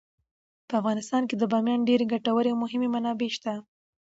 [0.67, 3.53] په افغانستان کې د بامیان ډیرې ګټورې او مهمې منابع شته.